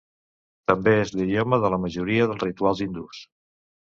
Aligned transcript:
També 0.69 0.93
és 1.01 1.11
l'idioma 1.19 1.59
de 1.63 1.69
la 1.73 1.79
majoria 1.83 2.25
de 2.31 2.39
rituals 2.45 2.81
hindús. 2.87 3.21